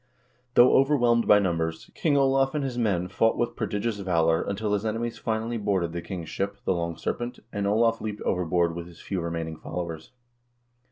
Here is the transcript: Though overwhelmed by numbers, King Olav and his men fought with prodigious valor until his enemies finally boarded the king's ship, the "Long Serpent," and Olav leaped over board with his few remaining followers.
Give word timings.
Though 0.55 0.73
overwhelmed 0.73 1.27
by 1.27 1.37
numbers, 1.37 1.91
King 1.93 2.17
Olav 2.17 2.55
and 2.55 2.63
his 2.63 2.75
men 2.75 3.07
fought 3.07 3.37
with 3.37 3.55
prodigious 3.55 3.99
valor 3.99 4.41
until 4.41 4.73
his 4.73 4.83
enemies 4.83 5.19
finally 5.19 5.57
boarded 5.59 5.91
the 5.93 6.01
king's 6.01 6.27
ship, 6.27 6.57
the 6.65 6.73
"Long 6.73 6.97
Serpent," 6.97 7.37
and 7.53 7.67
Olav 7.67 8.01
leaped 8.01 8.23
over 8.23 8.43
board 8.43 8.75
with 8.75 8.87
his 8.87 8.99
few 8.99 9.21
remaining 9.21 9.57
followers. 9.57 10.11